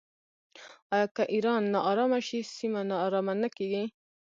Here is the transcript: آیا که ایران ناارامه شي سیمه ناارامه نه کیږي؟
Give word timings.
آیا 0.93 1.07
که 1.15 1.23
ایران 1.33 1.63
ناارامه 1.73 2.19
شي 2.27 2.39
سیمه 2.57 2.81
ناارامه 2.91 3.33
نه 3.41 3.49
کیږي؟ 3.55 3.85